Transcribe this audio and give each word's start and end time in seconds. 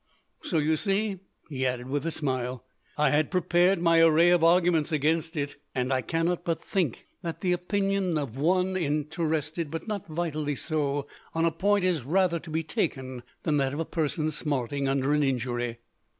"So 0.41 0.57
you 0.57 0.77
see," 0.77 1.19
he 1.47 1.63
added 1.63 1.87
with 1.87 2.07
a 2.07 2.09
smile, 2.09 2.65
"I 2.97 3.11
had 3.11 3.29
prepared 3.29 3.79
my 3.79 4.01
array 4.01 4.31
of 4.31 4.43
arguments 4.43 4.91
against 4.91 5.37
it; 5.37 5.57
and 5.75 5.93
I 5.93 6.01
cannot 6.01 6.43
but 6.43 6.59
think 6.59 7.05
that 7.21 7.41
the 7.41 7.51
opinion 7.51 8.17
of 8.17 8.35
one 8.35 8.75
interested, 8.75 9.69
but 9.69 9.87
not 9.87 10.07
vitally 10.07 10.55
so, 10.55 11.05
on 11.35 11.45
a 11.45 11.51
point, 11.51 11.85
is 11.85 12.01
rather 12.01 12.39
to 12.39 12.49
be 12.49 12.63
taken 12.63 13.21
than 13.43 13.57
that 13.57 13.75
of 13.75 13.79
a 13.79 13.85
person 13.85 14.31
smarting 14.31 14.87
under 14.87 15.13
an 15.13 15.21
injury." 15.21 15.77